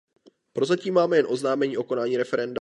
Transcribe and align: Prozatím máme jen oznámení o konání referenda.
Prozatím 0.53 0.93
máme 0.93 1.17
jen 1.17 1.25
oznámení 1.29 1.77
o 1.77 1.83
konání 1.83 2.17
referenda. 2.17 2.59